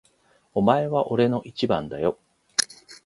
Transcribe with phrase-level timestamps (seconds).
[0.55, 2.17] お前は俺の一番だよ。